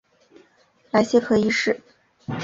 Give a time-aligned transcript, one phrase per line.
[0.89, 1.79] 莱谢克一世。